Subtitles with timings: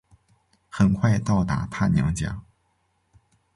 [0.67, 2.41] 很快到达她娘家